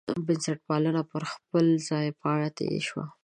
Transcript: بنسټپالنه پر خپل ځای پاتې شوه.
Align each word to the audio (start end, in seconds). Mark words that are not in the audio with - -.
بنسټپالنه 0.25 1.01
پر 1.11 1.21
خپل 1.33 1.65
ځای 1.87 2.07
پاتې 2.21 2.67
شوه. 2.87 3.05